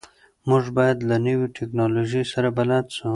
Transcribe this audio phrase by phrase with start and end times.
[0.49, 3.07] موږ باید له نویو ټکنالوژیو سره بلد سو.